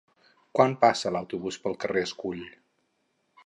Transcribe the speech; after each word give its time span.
Quan 0.59 0.71
passa 0.85 1.11
l'autobús 1.15 1.61
pel 1.67 1.77
carrer 1.85 2.03
Escull? 2.09 2.45